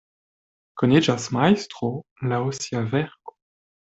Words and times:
Koniĝas 0.81 1.27
majstro 1.35 1.91
laŭ 2.31 2.41
sia 2.61 2.81
verko. 2.95 3.37